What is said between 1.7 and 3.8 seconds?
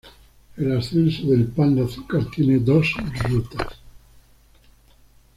de Azúcar tiene dos rutas.